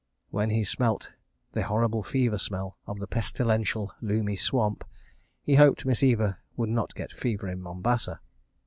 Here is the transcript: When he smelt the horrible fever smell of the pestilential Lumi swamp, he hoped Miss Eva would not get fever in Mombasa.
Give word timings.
When 0.31 0.49
he 0.49 0.63
smelt 0.63 1.11
the 1.51 1.61
horrible 1.61 2.01
fever 2.01 2.39
smell 2.39 2.75
of 2.87 2.97
the 2.97 3.05
pestilential 3.05 3.93
Lumi 4.01 4.35
swamp, 4.35 4.83
he 5.43 5.53
hoped 5.53 5.85
Miss 5.85 6.01
Eva 6.01 6.39
would 6.57 6.69
not 6.69 6.95
get 6.95 7.11
fever 7.11 7.47
in 7.47 7.61
Mombasa. 7.61 8.19